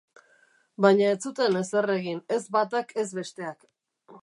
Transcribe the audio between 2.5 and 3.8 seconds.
batak ez besteak.